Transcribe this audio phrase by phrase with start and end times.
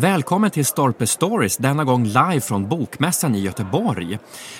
[0.00, 4.18] Välkommen till Stolpe Stories, denna gång live från Bokmässan i Göteborg.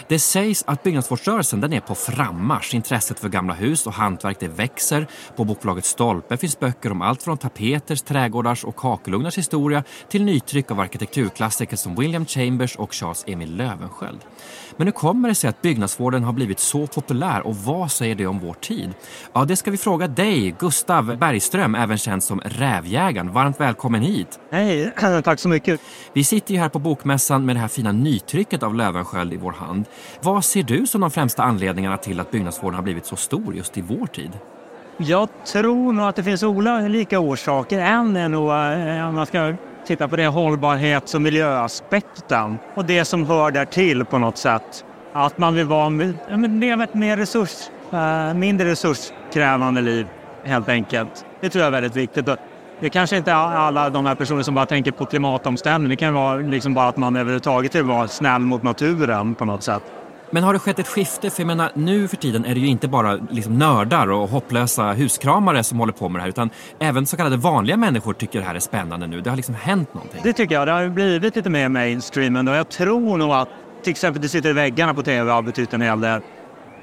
[0.09, 2.75] Det sägs att byggnadsvårdsrörelsen den är på frammarsch.
[2.75, 5.07] Intresset för gamla hus och hantverk det växer.
[5.37, 10.71] På bokförlaget Stolpe finns böcker om allt från tapeters, trädgårdars och kakelugnars historia till nytryck
[10.71, 14.21] av arkitekturklassiker som William Chambers och Charles Emil Löwensköld.
[14.77, 18.27] Men hur kommer det sig att byggnadsvården har blivit så populär och vad säger det
[18.27, 18.95] om vår tid?
[19.33, 23.33] Ja, det ska vi fråga dig, Gustav Bergström, även känd som Rävjägaren.
[23.33, 24.41] Varmt välkommen hit!
[24.51, 24.93] Hej,
[25.31, 25.81] tack så mycket!
[26.13, 29.53] Vi sitter ju här på Bokmässan med det här fina nytrycket av Löwenskiöld i vår
[29.53, 29.85] hand.
[30.23, 33.79] Vad ser du som de främsta anledningarna till att byggnadsvården har blivit så stor just
[33.79, 34.31] i vår tid?
[34.97, 37.79] Jag tror nog att det finns olika orsaker.
[37.79, 39.55] En är nog, eh, om man ska
[39.87, 44.85] titta på det, hållbarhets och miljöaspekten och det som hör där till på något sätt.
[45.13, 45.89] Att man vill vara,
[46.49, 50.07] leva ett mer resurs, uh, mindre resurskrävande liv
[50.45, 51.25] helt enkelt.
[51.41, 52.29] Det tror jag är väldigt viktigt.
[52.81, 55.89] Det kanske inte är alla de här personerna som bara tänker på klimatomställning.
[55.89, 59.63] Det kan vara liksom bara att man överhuvudtaget vill vara snäll mot naturen på något
[59.63, 59.83] sätt.
[60.31, 61.31] Men har det skett ett skifte?
[61.31, 64.93] För jag menar, nu för tiden är det ju inte bara liksom nördar och hopplösa
[64.93, 68.45] huskramare som håller på med det här utan även så kallade vanliga människor tycker det
[68.45, 69.21] här är spännande nu.
[69.21, 70.21] Det har liksom hänt någonting.
[70.23, 70.69] Det tycker jag.
[70.69, 73.49] Det har blivit lite mer mainstream och jag tror nog att
[73.83, 76.21] till exempel det sitter i väggarna på tv har betytt en hel del.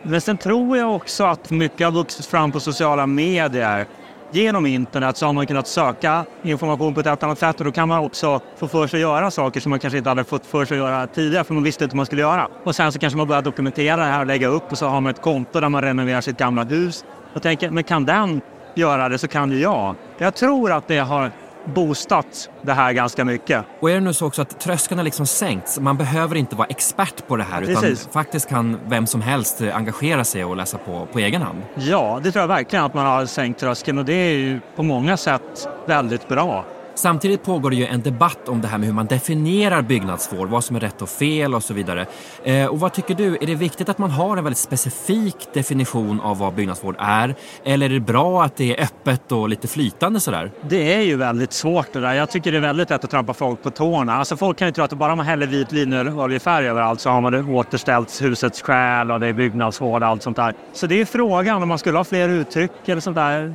[0.03, 3.85] Men sen tror jag också att mycket har vuxit fram på sociala medier
[4.31, 7.71] genom internet så har man kunnat söka information på ett helt annat sätt och då
[7.71, 10.45] kan man också få för sig att göra saker som man kanske inte hade fått
[10.45, 12.47] för sig att göra tidigare för man visste inte vad man skulle göra.
[12.63, 15.01] Och sen så kanske man börjar dokumentera det här och lägga upp och så har
[15.01, 17.05] man ett konto där man renoverar sitt gamla hus.
[17.33, 18.41] Jag tänker, men kan den
[18.75, 19.95] göra det så kan ju jag.
[20.17, 21.31] Jag tror att det har
[21.73, 23.65] boostat det här ganska mycket.
[23.79, 25.79] Och är det nu så också att tröskeln har liksom sänkts?
[25.79, 30.23] Man behöver inte vara expert på det här utan faktiskt kan vem som helst engagera
[30.23, 31.61] sig och läsa på på egen hand?
[31.75, 34.83] Ja, det tror jag verkligen att man har sänkt tröskeln och det är ju på
[34.83, 36.65] många sätt väldigt bra.
[36.97, 40.63] Samtidigt pågår det ju en debatt om det här med hur man definierar byggnadsvård, vad
[40.63, 42.05] som är rätt och fel och så vidare.
[42.43, 46.19] Eh, och vad tycker du, är det viktigt att man har en väldigt specifik definition
[46.19, 47.35] av vad byggnadsvård är?
[47.63, 50.51] Eller är det bra att det är öppet och lite flytande sådär?
[50.69, 52.13] Det är ju väldigt svårt det där.
[52.13, 54.15] Jag tycker det är väldigt lätt att trampa folk på tårna.
[54.15, 57.49] Alltså folk kan ju tro att bara man häller vit linoljefärg överallt så har man
[57.49, 60.53] återställt husets själ och det är byggnadsvård och allt sånt där.
[60.73, 63.53] Så det är frågan om man skulle ha fler uttryck eller sånt där.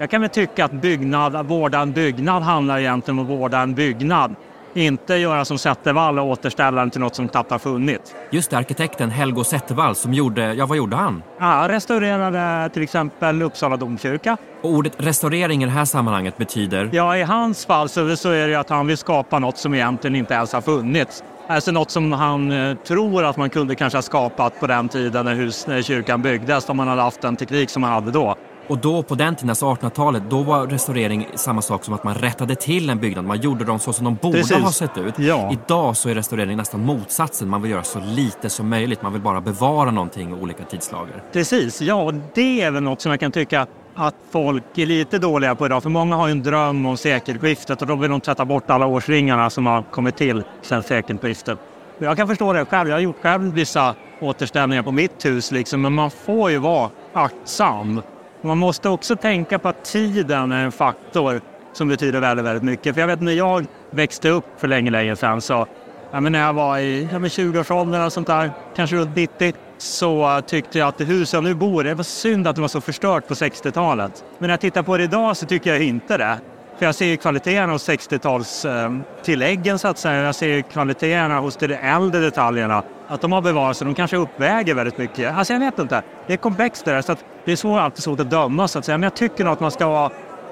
[0.00, 3.58] Jag kan väl tycka att byggnad, att vårda en byggnad handlar egentligen om att vårda
[3.58, 4.34] en byggnad.
[4.74, 8.14] Inte göra som Zettervall och återställa den till något som knappt har funnits.
[8.30, 11.22] Just det, arkitekten Helgo Zettervall som gjorde, ja vad gjorde han?
[11.38, 14.36] Ja, restaurerade till exempel Uppsala domkyrka.
[14.62, 16.90] Och ordet restaurering i det här sammanhanget betyder?
[16.92, 20.16] Ja, i hans fall så, så är det att han vill skapa något som egentligen
[20.16, 21.22] inte ens har funnits.
[21.46, 25.24] Alltså något som han eh, tror att man kunde kanske ha skapat på den tiden
[25.24, 28.36] när, hus, när kyrkan byggdes, om man hade haft den teknik som man hade då.
[28.68, 32.14] Och då på den tiden, alltså 1800-talet, då var restaurering samma sak som att man
[32.14, 33.24] rättade till en byggnad.
[33.24, 34.56] Man gjorde dem så som de borde Precis.
[34.56, 35.18] ha sett ut.
[35.18, 35.52] Ja.
[35.52, 37.48] Idag så är restaurering nästan motsatsen.
[37.48, 39.02] Man vill göra så lite som möjligt.
[39.02, 41.22] Man vill bara bevara någonting i olika tidslager.
[41.32, 45.18] Precis, ja och det är väl något som jag kan tycka att folk är lite
[45.18, 45.82] dåliga på idag.
[45.82, 48.86] För många har ju en dröm om sekelskiftet och då vill de tvätta bort alla
[48.86, 51.58] årsringarna som har kommit till sedan sekelskiftet.
[51.98, 52.88] Jag kan förstå det själv.
[52.88, 56.90] Jag har gjort själv vissa återställningar på mitt hus liksom, men man får ju vara
[57.12, 58.02] aktsam
[58.42, 61.40] man måste också tänka på att tiden är en faktor
[61.72, 62.94] som betyder väldigt, väldigt mycket.
[62.94, 65.66] För jag vet när jag växte upp för länge, länge sedan så
[66.10, 70.42] ja, men när jag var i ja, 20-årsåldern och sånt där, kanske runt 90, så
[70.46, 72.68] tyckte jag att det hus jag nu bor i, det var synd att det var
[72.68, 74.24] så förstört på 60-talet.
[74.38, 76.38] Men när jag tittar på det idag så tycker jag inte det.
[76.78, 80.22] För jag ser ju kvaliteterna hos 60-talstilläggen så att säga.
[80.22, 82.82] Jag ser ju kvaliteterna hos de äldre detaljerna.
[83.08, 85.34] Att de har bevarats och de kanske uppväger väldigt mycket.
[85.34, 86.02] Alltså jag vet inte.
[86.26, 88.78] Det är komplext det där så att det är svårt, alltid svårt att döma så
[88.78, 88.98] att säga.
[88.98, 90.10] Men jag tycker nog att man ska vara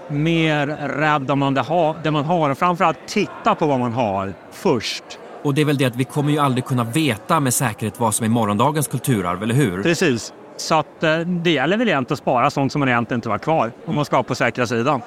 [0.09, 4.35] mer rädd om det, har, det man har och framförallt titta på vad man har
[4.53, 5.05] först.
[5.43, 8.15] Och det är väl det att vi kommer ju aldrig kunna veta med säkerhet vad
[8.15, 9.83] som är morgondagens kulturarv, eller hur?
[9.83, 10.33] Precis.
[10.57, 13.39] Så att eh, det gäller väl egentligen att spara sånt som man egentligen inte var
[13.39, 15.01] kvar om man ska på säkra sidan.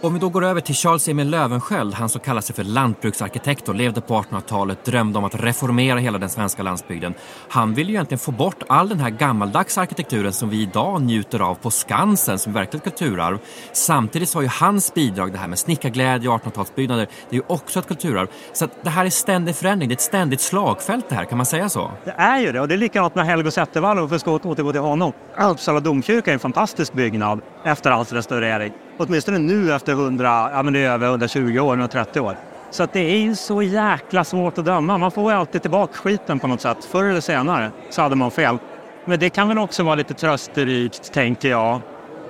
[0.00, 3.68] Om vi då går över till Charles Emil Löwensköld, han som kallar sig för lantbruksarkitekt
[3.68, 7.14] och levde på 1800-talet, drömde om att reformera hela den svenska landsbygden.
[7.48, 11.40] Han ville ju egentligen få bort all den här gammaldags arkitekturen som vi idag njuter
[11.40, 13.38] av på Skansen som verkligt kulturarv.
[13.72, 17.42] Samtidigt så har ju hans bidrag, det här med snickarglädje och 1800-talsbyggnader, det är ju
[17.46, 18.28] också ett kulturarv.
[18.52, 21.46] Så det här är ständig förändring, det är ett ständigt slagfält det här, kan man
[21.46, 21.90] säga så?
[22.04, 24.72] Det är ju det och det är likadant med Helgo Zettervall om vi ska återgå
[24.72, 25.12] till honom.
[25.38, 28.72] Uppsala domkyrka är en fantastisk byggnad efter hans restaurering.
[28.98, 32.36] Åtminstone nu efter 100, ja men det är över 120 år, 130 år.
[32.70, 34.98] Så att det är ju så jäkla svårt att döma.
[34.98, 36.84] Man får ju alltid tillbaka skiten på något sätt.
[36.84, 38.58] Förr eller senare så hade man fel.
[39.04, 41.80] Men det kan väl också vara lite trösterikt, tänker jag.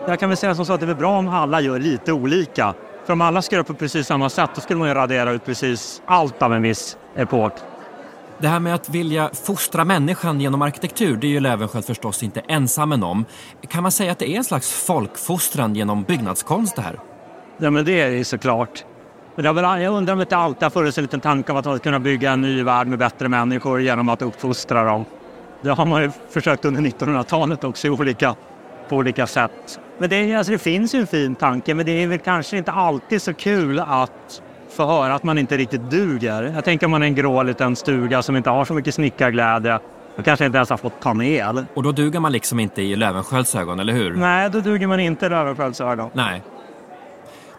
[0.06, 2.74] Jag kan väl säga som så att det är bra om alla gör lite olika.
[3.04, 5.44] För om alla ska göra på precis samma sätt, då skulle man ju radera ut
[5.44, 7.52] precis allt av en viss epok.
[8.38, 12.40] Det här med att vilja fostra människan genom arkitektur, det är ju Löwenskiöld förstås inte
[12.40, 13.24] ensam om.
[13.68, 16.98] Kan man säga att det är en slags folkfostran genom byggnadskonst det här?
[17.58, 18.84] Ja, men det är det såklart.
[19.36, 22.00] Men jag undrar om det inte alltid har funnits en liten tanke om att kunna
[22.00, 25.04] bygga en ny värld med bättre människor genom att uppfostra dem.
[25.62, 28.34] Det har man ju försökt under 1900-talet också i olika,
[28.88, 29.80] på olika sätt.
[29.98, 32.72] Men det, alltså det finns ju en fin tanke, men det är väl kanske inte
[32.72, 34.42] alltid så kul att
[34.74, 36.52] få höra att man inte riktigt duger.
[36.54, 39.78] Jag tänker om man är en grå liten stuga som inte har så mycket snickarglädje
[40.16, 41.64] då kanske inte ens har fått panel.
[41.74, 44.14] Och då duger man liksom inte i Löwenskiölds ögon, eller hur?
[44.14, 46.10] Nej, då duger man inte i Löwenskiölds ögon.
[46.12, 46.42] Nej.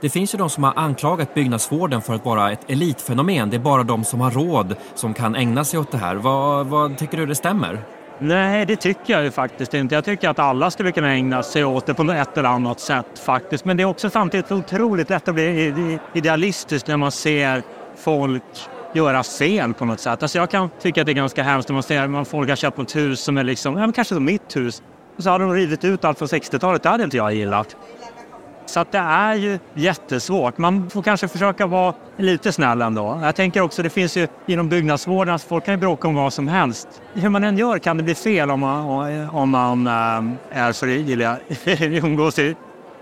[0.02, 3.50] Det finns ju de som har anklagat byggnadsvården för att vara ett elitfenomen.
[3.50, 6.16] Det är bara de som har råd som kan ägna sig åt det här.
[6.16, 7.80] Vad, vad tycker du det stämmer?
[8.20, 9.96] Nej, det tycker jag ju faktiskt inte.
[9.96, 13.20] Jag tycker att alla skulle kunna ägna sig åt det på ett eller annat sätt
[13.20, 13.66] faktiskt.
[13.66, 17.64] Men det är också samtidigt otroligt lätt att bli idealistisk när man ser
[17.96, 18.44] folk
[18.94, 20.24] göra fel på något sätt.
[20.24, 22.56] Alltså jag kan tycka att det är ganska hemskt när man ser att folk har
[22.56, 24.84] köpt ett hus som är liksom, ja men kanske som mitt hus.
[25.18, 26.84] Och så har de rivit ut allt från 60-talet.
[26.84, 27.76] Det hade inte jag gillat.
[28.66, 30.58] Så att det är ju jättesvårt.
[30.58, 33.20] Man får kanske försöka vara lite snäll ändå.
[33.24, 36.48] Jag tänker också, det finns ju inom byggnadsvården, folk kan ju bråka om vad som
[36.48, 36.88] helst.
[37.14, 40.88] Hur man än gör kan det bli fel om man, om man äh, är för
[40.88, 41.38] gilliga,
[41.80, 42.56] umgås i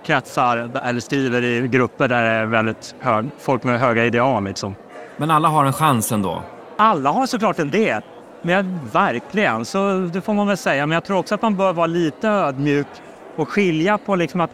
[0.05, 4.43] kretsar eller skriver i grupper där det är väldigt hög, folk med höga ideal.
[4.43, 4.75] Liksom.
[5.17, 6.41] Men alla har en chans ändå?
[6.77, 8.01] Alla har såklart en del.
[8.41, 10.85] Men verkligen, så det får man väl säga.
[10.85, 12.87] Men jag tror också att man bör vara lite ödmjuk
[13.35, 14.51] och skilja på liksom att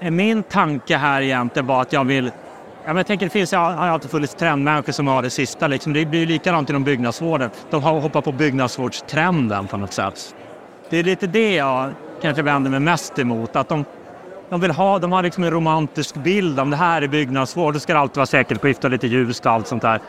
[0.00, 2.30] min tanke här egentligen var att jag vill
[2.84, 5.66] Ja, men jag tänker, det finns, har alltid funnits trendmänniskor som har det sista.
[5.66, 5.92] Liksom.
[5.92, 7.50] Det blir likadant inom byggnadsvården.
[7.70, 10.34] De har hoppat på byggnadsvårdstrenden på något sätt.
[10.90, 11.90] Det är lite det jag
[12.22, 13.56] kanske vänder mig mest emot.
[13.56, 13.84] Att de,
[14.50, 17.74] de, vill ha, de har liksom en romantisk bild om det här är byggnadsvård.
[17.74, 20.00] Då ska det alltid vara säkerhetsskift och lite ljust och allt sånt där.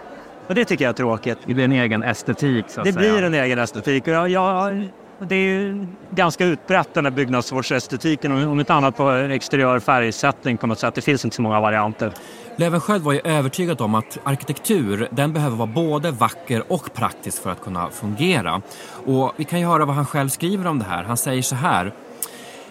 [0.47, 1.37] Och det tycker jag är tråkigt.
[1.45, 3.13] Det blir en egen estetik så att Det säga.
[3.13, 4.07] blir en egen estetik.
[4.07, 4.87] Och jag, jag,
[5.27, 10.67] det är ju ganska utbrett den här byggnadsvårdsestetiken, om inte annat på exteriör färgsättning på
[10.67, 10.95] något sätt.
[10.95, 12.13] Det finns inte så många varianter.
[12.55, 17.49] Löwenskiöld var ju övertygad om att arkitektur den behöver vara både vacker och praktisk för
[17.49, 18.61] att kunna fungera.
[19.05, 21.03] Och vi kan ju höra vad han själv skriver om det här.
[21.03, 21.93] Han säger så här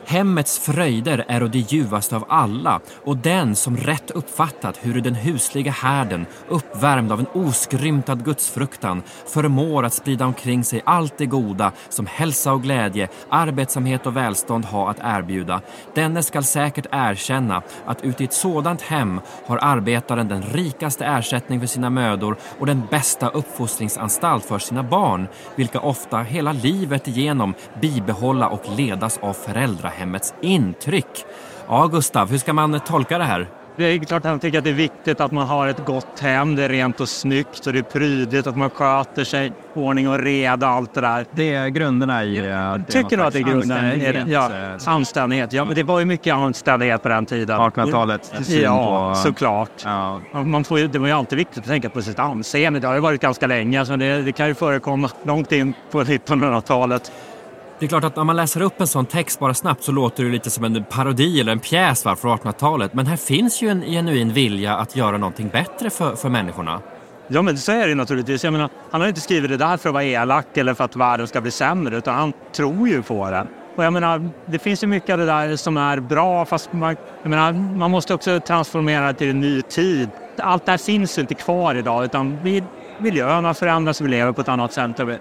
[0.08, 5.14] Hemmets fröjder är och det ljuvaste av alla och den som rätt uppfattat hur den
[5.14, 11.72] husliga härden, uppvärmd av en oskrymtad gudsfruktan, förmår att sprida omkring sig allt det goda
[11.88, 15.60] som hälsa och glädje, arbetsamhet och välstånd har att erbjuda.
[15.94, 21.66] Denne skall säkert erkänna att uti ett sådant hem har arbetaren den rikaste ersättning för
[21.66, 28.48] sina mödor och den bästa uppfostringsanstalt för sina barn, vilka ofta hela livet igenom bibehålla
[28.48, 31.24] och ledas av föräldrar hemmets intryck.
[31.68, 33.48] Ja, Gustav, hur ska man tolka det här?
[33.78, 36.20] Det är klart att han tycker att det är viktigt att man har ett gott
[36.20, 40.08] hem, det är rent och snyggt och det är prydligt, att man sköter sig, ordning
[40.08, 41.26] och reda, allt det där.
[41.30, 42.82] Det är grunderna i det.
[42.88, 43.94] Tycker du att det är grunderna?
[44.26, 44.50] Ja,
[44.86, 45.52] anständighet.
[45.52, 47.60] Ja, men det var ju mycket anständighet på den tiden.
[47.60, 48.32] 1800-talet.
[48.48, 49.82] Ja, på, såklart.
[49.84, 50.20] Ja.
[50.32, 52.80] Man får ju, det var ju alltid viktigt att tänka på sitt anseende.
[52.80, 56.02] Det har ju varit ganska länge, så det, det kan ju förekomma långt in på
[56.02, 57.12] 1900-talet.
[57.78, 60.24] Det är klart att när man läser upp en sån text bara snabbt så låter
[60.24, 62.94] det lite som en parodi eller en pjäs va, från 1800-talet.
[62.94, 66.80] Men här finns ju en genuin vilja att göra någonting bättre för, för människorna.
[67.28, 68.44] Ja, men så är det naturligtvis.
[68.44, 70.96] Jag menar, han har inte skrivit det där för att vara elak eller för att
[70.96, 73.46] världen ska bli sämre, utan han tror ju på det.
[73.76, 76.96] Och jag menar, det finns ju mycket av det där som är bra, fast man,
[77.22, 80.08] jag menar, man måste också transformera det till en ny tid.
[80.38, 82.62] Allt det här finns inte kvar idag, utan vi,
[82.98, 85.20] miljön har förändrats, vi lever på ett annat sätt.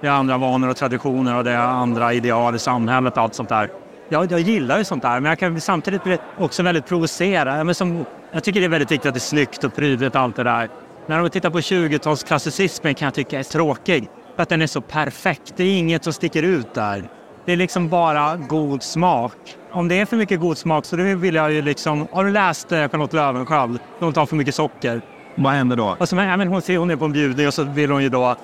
[0.00, 3.34] Det är andra vanor och traditioner och det är andra ideal i samhället och allt
[3.34, 3.70] sånt där.
[4.08, 7.66] Jag, jag gillar ju sånt där, men jag kan samtidigt bli också väldigt provocerad.
[7.66, 10.36] Men som, jag tycker det är väldigt viktigt att det är snyggt och prydligt allt
[10.36, 10.68] det där.
[11.06, 14.08] När man tittar på 20-talsklassicismen kan jag tycka är tråkig.
[14.36, 15.52] För att den är så perfekt.
[15.56, 17.08] Det är inget som sticker ut där.
[17.44, 19.32] Det är liksom bara god smak.
[19.72, 22.06] om det är för mycket god smak så det vill jag ju liksom...
[22.12, 23.78] Har du läst eh, Charlotte Löwenskiöld?
[24.00, 25.02] De tar för mycket socker.
[25.34, 25.96] Vad händer då?
[25.98, 28.02] Och så, ja, men hon, ser, hon är på en bjudning och så vill hon
[28.02, 28.36] ju då...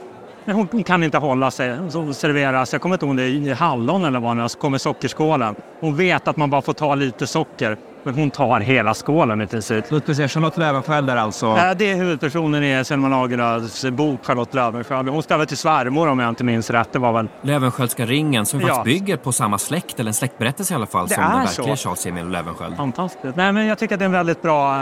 [0.45, 1.79] Men hon, hon kan inte hålla sig.
[1.91, 4.49] Så serveras, jag kommer inte ihåg om det är i hallon eller vad det är,
[4.49, 5.55] så kommer sockerskålen.
[5.81, 7.77] Hon vet att man bara får ta lite socker.
[8.07, 9.85] Men hon tar hela skålen i princip.
[9.89, 11.55] Låt mig säga, Charlotte Löwenskiöld är alltså...
[11.77, 15.09] Det är huvudpersonen i Selma Lagerlöfs bok Charlotte Löwenskiöld.
[15.09, 16.93] Hon ska väl till svärmor om jag inte minns rätt.
[16.93, 17.29] Det var väl...
[17.43, 18.67] Löwenskiöldska ringen som Ja.
[18.67, 21.41] faktiskt bygger på samma släkt, eller en släktberättelse i alla fall, Det som är den
[21.41, 21.89] verkliga så.
[21.89, 22.77] Charles Emil Löwenskiöld.
[22.77, 23.37] Fantastiskt.
[23.37, 24.77] Nej, men jag tycker att det är en väldigt bra...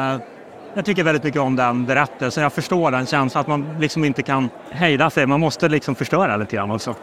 [0.74, 2.42] Jag tycker väldigt mycket om den berättelsen.
[2.42, 5.26] Jag förstår den känslan att man liksom inte kan hejda sig.
[5.26, 6.94] Man måste liksom förstöra lite grann också.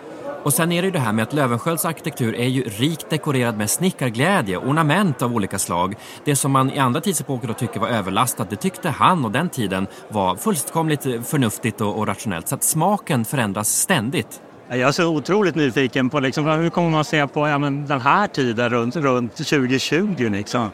[0.44, 3.58] Och sen är det ju det här med att Löwenskiölds arkitektur är ju rikt dekorerad
[3.58, 5.96] med snickarglädje, ornament av olika slag.
[6.26, 9.50] Det som man i andra tidsepoker då tycker var överlastat, det tyckte han och den
[9.50, 12.48] tiden var fullkomligt förnuftigt och, och rationellt.
[12.48, 14.42] Så att smaken förändras ständigt.
[14.70, 18.02] Jag är så otroligt nyfiken på liksom, hur kommer man se på ja, men den
[18.02, 20.30] här tiden runt, runt 2020.
[20.30, 20.70] Liksom.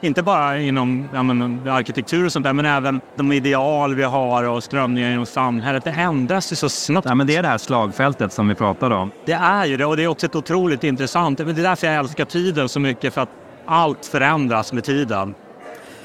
[0.00, 4.44] Inte bara inom ja, men, arkitektur och sånt där, men även de ideal vi har
[4.44, 5.84] och strömningar inom samhället.
[5.84, 7.06] Det ändras ju så snabbt.
[7.08, 9.10] Ja, men det är det här slagfältet som vi pratade om.
[9.24, 11.38] Det är ju det och det är också ett otroligt intressant.
[11.38, 13.30] Det är därför jag älskar tiden så mycket, för att
[13.66, 15.34] allt förändras med tiden.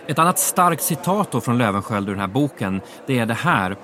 [0.08, 3.76] Ett annat starkt citat då från Löwenskiöld ur den här boken, det är det här.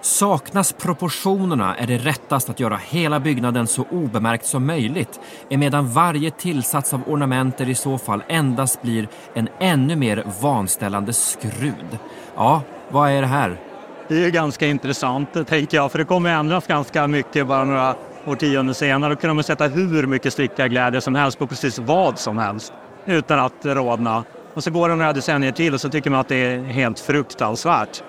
[0.00, 6.30] Saknas proportionerna är det rättast att göra hela byggnaden så obemärkt som möjligt, emedan varje
[6.30, 11.98] tillsats av ornamenter i så fall endast blir en ännu mer vanställande skrud.
[12.36, 13.60] Ja, vad är det här?
[14.08, 17.94] Det är ju ganska intressant, tänker jag, för det kommer ändras ganska mycket bara några
[18.26, 19.14] årtionden senare.
[19.14, 22.72] Då kunde man sätta hur mycket stickarglädje som helst på precis vad som helst
[23.06, 24.24] utan att rodna.
[24.54, 27.00] Och så går det några decennier till och så tycker man att det är helt
[27.00, 28.02] fruktansvärt.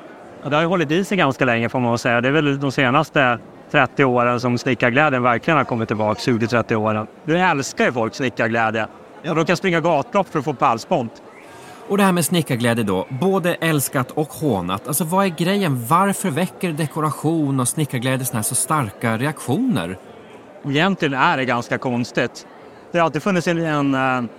[0.43, 2.21] Det har ju hållit i sig ganska länge får man säga.
[2.21, 3.39] Det är väl de senaste
[3.71, 7.07] 30 åren som snickarglädjen verkligen har kommit tillbaka, 20-30 åren.
[7.25, 8.87] Nu älskar ju folk snickarglädje.
[9.21, 11.21] Ja, de kan springa gatlopp för att få pallspont.
[11.87, 14.87] Och det här med snickarglädje då, både älskat och hånat.
[14.87, 15.85] Alltså vad är grejen?
[15.87, 19.97] Varför väcker dekoration och snickarglädje såna här så starka reaktioner?
[20.65, 22.47] Egentligen är det ganska konstigt.
[22.91, 24.29] Det har alltid funnits en, en eh,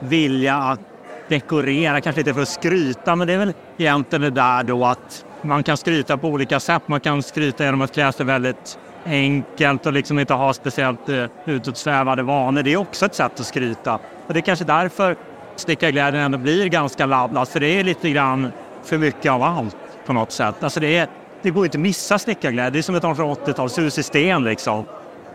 [0.00, 0.80] vilja att
[1.28, 5.24] dekorera, kanske inte för att skryta, men det är väl egentligen det där då att
[5.42, 6.82] man kan skryta på olika sätt.
[6.86, 11.24] Man kan skryta genom att klä sig väldigt enkelt och liksom inte ha speciellt eh,
[11.44, 12.62] utåtsvävade vanor.
[12.62, 13.94] Det är också ett sätt att skryta.
[14.26, 15.16] Och det är kanske därför
[15.56, 18.52] stickarglädjen ändå blir ganska laddad, för det är lite grann
[18.84, 19.76] för mycket av allt
[20.06, 20.62] på något sätt.
[20.62, 21.08] Alltså det, är,
[21.42, 22.70] det går inte att missa stickarglädje.
[22.70, 24.84] Det är som ett 1880-talshus i sten liksom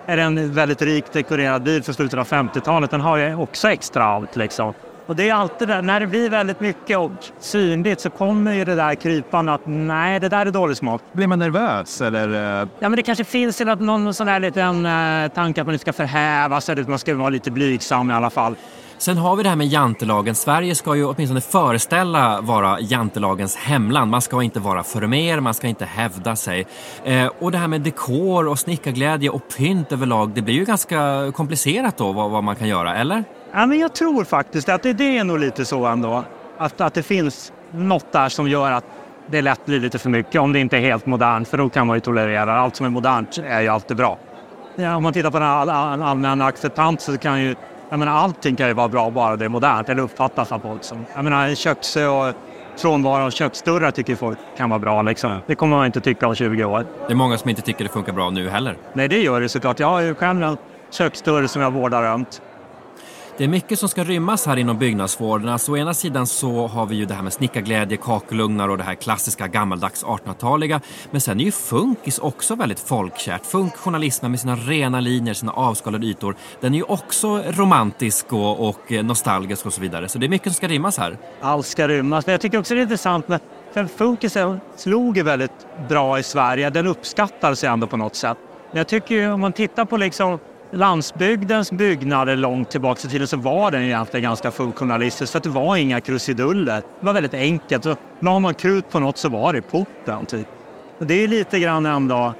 [0.05, 2.91] är det en väldigt rikt dekorerad bil från slutet av 50-talet.
[2.91, 4.73] Den har ju också extra allt liksom.
[5.05, 8.65] Och det är alltid där, när det blir väldigt mycket och synligt så kommer ju
[8.65, 11.01] det där krypande att nej, det där är dålig smak.
[11.11, 12.61] Blir man nervös eller?
[12.61, 15.67] eh, Ja, men det kanske finns till att någon sån där liten eh, tanke att
[15.67, 18.55] man inte ska förhäva sig, att man ska vara lite blygsam i alla fall.
[18.97, 20.35] Sen har vi det här med jantelagen.
[20.35, 24.11] Sverige ska ju åtminstone föreställa vara jantelagens hemland.
[24.11, 26.65] Man ska inte vara för mer, man ska inte hävda sig.
[27.03, 31.31] Eh, och det här med dekor och snickarglädje och pynt överlag, det blir ju ganska
[31.35, 33.23] komplicerat då vad, vad man kan göra, eller?
[33.55, 36.23] Ja, men jag tror faktiskt att det, det är nog lite så ändå.
[36.57, 38.85] Att, att det finns något där som gör att
[39.27, 41.87] det lätt blir lite för mycket om det inte är helt modernt, för då kan
[41.87, 42.59] man ju tolerera.
[42.59, 44.17] Allt som är modernt är ju alltid bra.
[44.75, 47.55] Ja, om man tittar på den all, all, allmänna acceptans så kan ju
[47.89, 50.83] jag menar, allting kan ju vara bra bara det är modernt eller uppfattas av folk
[50.83, 51.05] som...
[51.15, 52.33] Jag menar, köksö och
[52.75, 55.01] frånvaro av köksdörrar tycker folk kan vara bra.
[55.01, 55.37] Liksom.
[55.47, 56.85] Det kommer man inte tycka om 20 år.
[57.07, 58.77] Det är många som inte tycker det funkar bra nu heller.
[58.93, 59.79] Nej, det gör det såklart.
[59.79, 60.57] Jag har ju själv en
[60.91, 62.41] köksdörr som jag vårdar ömt.
[63.37, 65.49] Det är mycket som ska rymmas här inom byggnadsvården.
[65.49, 68.83] Alltså, å ena sidan så har vi ju det här med snickarglädje, kakelugnar och det
[68.83, 70.81] här klassiska gammaldags 1800-taliga.
[71.11, 73.45] Men sen är ju funkis också väldigt folkkärt.
[73.45, 78.91] Funktionalismen med sina rena linjer, sina avskalade ytor, den är ju också romantisk och, och
[78.91, 80.09] nostalgisk och så vidare.
[80.09, 81.17] Så det är mycket som ska rymmas här.
[81.41, 82.25] allt ska rymmas.
[82.25, 83.39] Men jag tycker också det är intressant med
[83.73, 86.69] för funkisen slog ju väldigt bra i Sverige.
[86.69, 88.37] Den uppskattades ju ändå på något sätt.
[88.71, 90.39] Men jag tycker ju om man tittar på liksom
[90.73, 95.49] landsbygdens byggnader långt tillbaka i tiden så var den egentligen ganska funktionalistisk för att det
[95.49, 96.81] var inga krusiduller.
[96.99, 97.83] Det var väldigt enkelt.
[97.83, 100.47] Så la man krut på något så var det porten typ.
[100.99, 102.33] Och det är lite grann ändå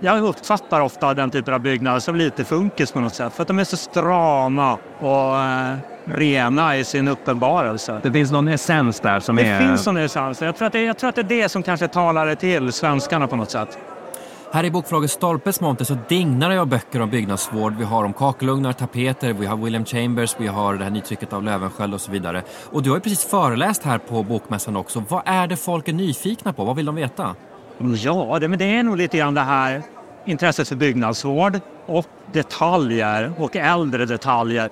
[0.00, 3.32] jag uppfattar ofta den typen av byggnader som lite funkis på något sätt.
[3.32, 8.00] För att de är så strama och eh, rena i sin uppenbarelse.
[8.02, 9.60] Det finns någon essens där som Det är...
[9.60, 10.42] finns sån essens.
[10.42, 13.26] Jag tror, att det, jag tror att det är det som kanske talar till svenskarna
[13.26, 13.78] på något sätt.
[14.52, 17.74] Här i bokförlaget Stolpes monter så dignar det av böcker om byggnadsvård.
[17.78, 21.42] Vi har om kakelugnar, tapeter, vi har William Chambers, vi har det här nytrycket av
[21.42, 22.42] Löwenskiöld och så vidare.
[22.72, 25.04] Och du har ju precis föreläst här på Bokmässan också.
[25.08, 26.64] Vad är det folk är nyfikna på?
[26.64, 27.34] Vad vill de veta?
[27.80, 29.82] Mm, ja, det, men det är nog lite grann det här
[30.24, 34.70] intresset för byggnadsvård och detaljer och äldre detaljer.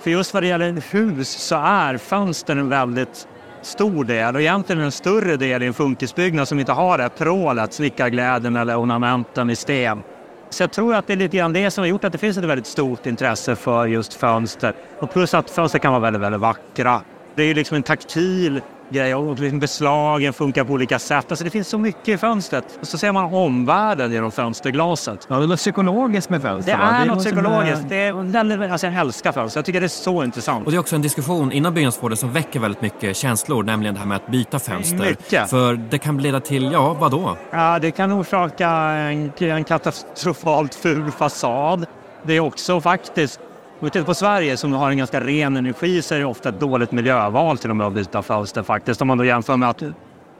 [0.00, 3.28] För just vad det gäller hus så är fönstren väldigt
[3.66, 7.72] stor del och egentligen en större del i en funkisbyggnad som inte har det prålet,
[7.72, 10.02] snickarglädjen eller ornamenten i sten.
[10.50, 12.38] Så jag tror att det är lite grann det som har gjort att det finns
[12.38, 14.74] ett väldigt stort intresse för just fönster.
[14.98, 17.00] Och plus att fönster kan vara väldigt, väldigt vackra.
[17.34, 18.60] Det är ju liksom en taktil
[18.90, 21.26] grej och liksom beslagen funkar på olika sätt.
[21.28, 22.64] Alltså det finns så mycket i fönstret.
[22.80, 25.26] Och så ser man omvärlden genom fönsterglaset.
[25.30, 26.72] Ja, det är något psykologiskt med fönster.
[26.72, 26.84] Det va?
[26.96, 27.84] är något psykologiskt.
[27.84, 29.58] är- Det är väldigt, alltså jag älskar fönster.
[29.58, 30.64] Jag tycker det är så intressant.
[30.66, 34.00] Och det är också en diskussion inom byggnadsvården som väcker väldigt mycket känslor, nämligen det
[34.00, 34.98] här med att byta fönster.
[34.98, 35.50] Mycket.
[35.50, 37.36] För det kan leda till, ja, vad då?
[37.50, 41.86] Ja, det kan orsaka en, en katastrofalt ful fasad.
[42.22, 43.40] Det är också faktiskt,
[43.80, 46.48] om vi tittar på Sverige som har en ganska ren energi så är det ofta
[46.48, 49.02] ett dåligt miljöval till och med att byta fönster faktiskt.
[49.02, 49.82] Om man då jämför med att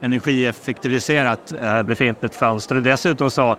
[0.01, 2.75] energieffektivisera ett eh, befintligt fönster.
[2.75, 3.57] Och dessutom så,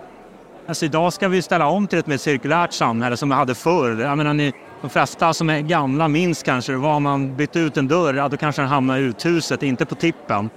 [0.67, 4.01] alltså idag ska vi ställa om till ett mer cirkulärt samhälle som vi hade förr.
[4.01, 7.87] Jag menar, ni, de flesta som är gamla minns kanske, var man bytte ut en
[7.87, 10.49] dörr, ja, då kanske den hamnar i uthuset, inte på tippen.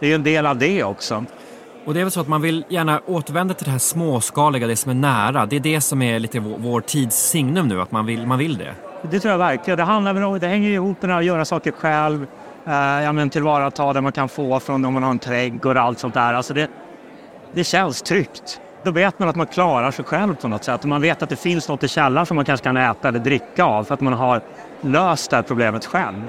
[0.00, 1.24] Det är ju en del av det också.
[1.84, 4.76] Och det är väl så att man vill gärna återvända till det här småskaliga, det
[4.76, 5.46] som är nära.
[5.46, 8.38] Det är det som är lite vår, vår tids signum nu, att man vill, man
[8.38, 8.74] vill det.
[9.10, 9.78] Det tror jag verkligen.
[9.78, 12.26] Det, handlar om, det hänger ju ihop med att göra saker själv.
[12.66, 15.82] Eh, ja, men tillvarata det man kan få från om man har en trädgård och
[15.82, 16.34] allt sånt där.
[16.34, 16.70] Alltså det,
[17.52, 18.60] det känns tryggt.
[18.82, 20.82] Då vet man att man klarar sig själv på något sätt.
[20.82, 23.18] Och man vet att det finns något i källaren som man kanske kan äta eller
[23.18, 24.40] dricka av för att man har
[24.80, 26.22] löst det här problemet själv.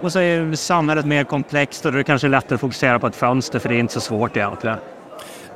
[0.00, 3.06] Och så är samhället mer komplext och det är det kanske lättare att fokusera på
[3.06, 4.78] ett fönster för det är inte så svårt egentligen.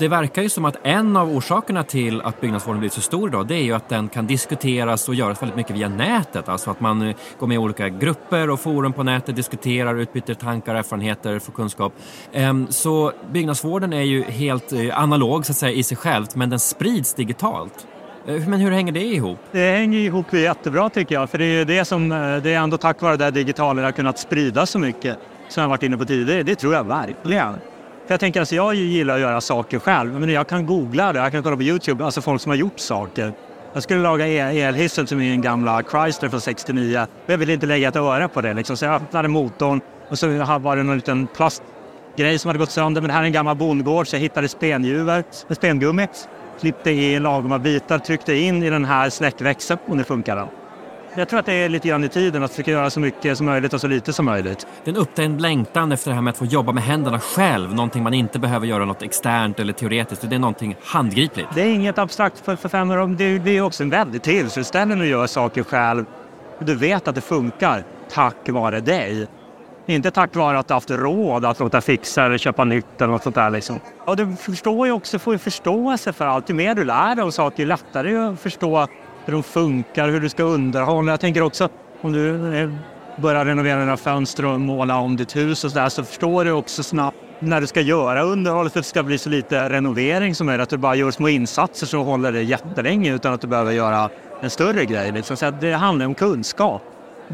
[0.00, 3.46] Det verkar ju som att en av orsakerna till att byggnadsvården blivit så stor idag,
[3.46, 6.48] det är ju att den kan diskuteras och göras väldigt mycket via nätet.
[6.48, 10.34] Alltså att man eh, går med i olika grupper och forum på nätet, diskuterar, utbyter
[10.34, 11.92] tankar, erfarenheter, får kunskap.
[12.32, 16.50] Ehm, så byggnadsvården är ju helt eh, analog så att säga i sig självt, men
[16.50, 17.86] den sprids digitalt.
[18.26, 19.38] Eh, men hur hänger det ihop?
[19.52, 22.76] Det hänger ihop jättebra tycker jag, för det är det som, eh, det är ändå
[22.76, 25.16] tack vare det här digitala det har kunnat spridas så mycket
[25.48, 26.42] som jag varit inne på tidigare.
[26.42, 27.52] Det tror jag verkligen.
[28.06, 31.18] För jag tänker alltså, jag gillar att göra saker själv, men jag kan googla det,
[31.18, 33.32] jag kan kolla på Youtube, alltså folk som har gjort saker.
[33.72, 37.66] Jag skulle laga el- elhissen till min gamla Chrysler från 69 men jag ville inte
[37.66, 38.76] lägga ett öre på det liksom.
[38.76, 40.26] så jag öppnade motorn och så
[40.58, 43.00] var det någon liten plastgrej som hade gått sönder.
[43.00, 46.06] Men det här är en gammal bondgård så jag hittade spenjuver med spengummi.
[46.60, 50.48] Klippte i lagoma bitar, tryckte in i den här släckväxeln och nu funkar den.
[51.14, 53.46] Jag tror att det är lite grann i tiden att försöka göra så mycket som
[53.46, 54.66] möjligt och så lite som möjligt.
[54.84, 57.74] Det är en upptänd längtan efter det här med att få jobba med händerna själv,
[57.74, 61.48] någonting man inte behöver göra något externt eller teoretiskt, det är någonting handgripligt.
[61.54, 63.16] Det är inget abstrakt för, för fem år.
[63.16, 66.04] Det, är också en väldigt tillfredsställande att göra saker själv.
[66.58, 69.26] Du vet att det funkar tack vare dig.
[69.90, 73.22] Inte tack vare att du haft råd att låta fixa eller köpa nytt eller något
[73.22, 73.50] sånt där.
[73.50, 73.80] Liksom.
[74.04, 76.50] Och du förstår ju också, får ju förståelse för allt.
[76.50, 78.86] Ju mer du lär dig om saker, ju lättare är det att förstå
[79.24, 81.12] hur de funkar, hur du ska underhålla.
[81.12, 81.68] Jag tänker också
[82.00, 82.70] om du eh,
[83.16, 86.52] börjar renovera dina fönster och måla om ditt hus och så där så förstår du
[86.52, 90.34] också snabbt när du ska göra underhållet för att det ska bli så lite renovering
[90.34, 90.62] som möjligt.
[90.62, 94.10] Att du bara gör små insatser så håller det jättelänge utan att du behöver göra
[94.40, 95.12] en större grej.
[95.12, 95.36] Liksom.
[95.36, 96.82] Så det handlar om kunskap.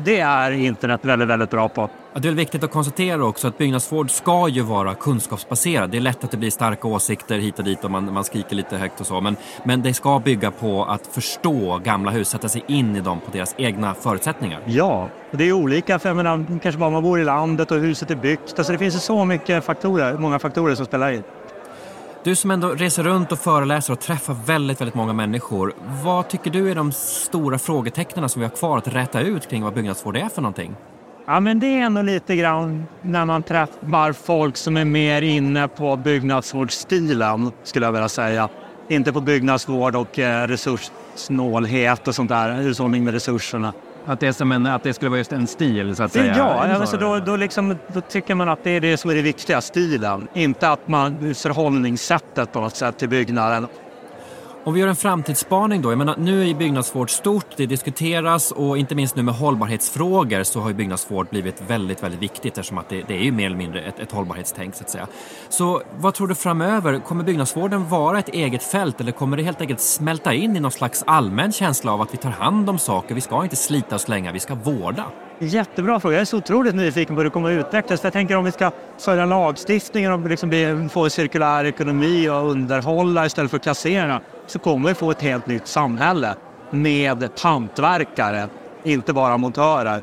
[0.05, 1.91] Det är internet väldigt, väldigt bra på.
[2.15, 5.91] Ja, det är viktigt att konstatera också att byggnadsvård ska ju vara kunskapsbaserad.
[5.91, 8.57] Det är lätt att det blir starka åsikter hit och dit och man, man skriker
[8.57, 9.21] lite högt och så.
[9.21, 13.21] Men, men det ska bygga på att förstå gamla hus, sätta sig in i dem
[13.21, 14.61] på deras egna förutsättningar.
[14.67, 15.99] Ja, och det är olika.
[15.99, 18.55] För jag menar, kanske bara man bor i landet och huset är byggt.
[18.57, 21.23] Alltså det finns så mycket faktorer, många faktorer som spelar in.
[22.27, 25.75] Du som ändå reser runt och föreläser och träffar väldigt, väldigt många människor.
[26.05, 29.63] Vad tycker du är de stora frågetecknen som vi har kvar att räta ut kring
[29.63, 30.75] vad byggnadsvård är för någonting?
[31.27, 35.69] Ja, men det är nog lite grann när man träffar folk som är mer inne
[35.69, 38.49] på byggnadsvårdsstilen, skulle jag vilja säga.
[38.89, 43.73] Inte på byggnadsvård och eh, resurssnålhet och sånt där, hushållning med resurserna.
[44.07, 46.19] Att det, är som en, att det skulle vara just en stil så att Det,
[46.19, 46.35] säga.
[46.37, 46.97] ja, alltså så?
[46.97, 50.29] då, då, liksom, då tycker man att det är det som är det viktiga, stilen.
[50.35, 53.67] Inte att man förhållningssättet på något sätt till byggnaden.
[54.67, 55.91] Om vi gör en framtidsspaning då.
[55.91, 60.61] Jag menar, nu är byggnadsvård stort, det diskuteras och inte minst nu med hållbarhetsfrågor så
[60.61, 63.57] har ju byggnadsvård blivit väldigt, väldigt viktigt eftersom att det, det är ju mer eller
[63.57, 65.07] mindre ett, ett hållbarhetstänk så att säga.
[65.49, 66.99] Så vad tror du framöver?
[66.99, 70.73] Kommer byggnadsvården vara ett eget fält eller kommer det helt enkelt smälta in i någon
[70.73, 74.01] slags allmän känsla av att vi tar hand om saker, vi ska inte slita och
[74.01, 75.05] slänga, vi ska vårda?
[75.39, 76.15] Jättebra fråga.
[76.15, 78.01] Jag är så otroligt nyfiken på hur det kommer att utvecklas.
[78.01, 82.29] För jag tänker om vi ska följa lagstiftningen och liksom bli, få en cirkulär ekonomi
[82.29, 86.35] och underhålla istället för att kassera så kommer vi få ett helt nytt samhälle
[86.71, 88.49] med pantverkare,
[88.85, 90.03] inte bara montörer.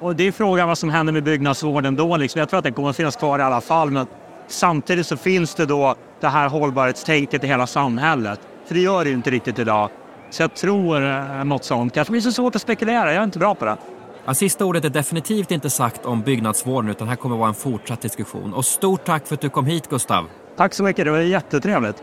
[0.00, 2.16] Och det är frågan vad som händer med byggnadsvården då.
[2.16, 2.38] Liksom.
[2.38, 3.90] Jag tror att den kommer att finnas kvar i alla fall.
[3.90, 4.06] Men
[4.46, 8.40] samtidigt så finns det då det här hållbarhetstänket i hela samhället.
[8.66, 9.90] För det gör det ju inte riktigt idag.
[10.30, 11.94] Så jag tror eh, något sånt.
[11.94, 13.12] Kanske blir så svårt att spekulera.
[13.12, 13.76] Jag är inte bra på det.
[14.24, 18.00] Ja, sista ordet är definitivt inte sagt om byggnadsvården utan här kommer vara en fortsatt
[18.00, 18.54] diskussion.
[18.54, 20.26] Och stort tack för att du kom hit Gustav.
[20.56, 22.02] Tack så mycket, det var jättetrevligt.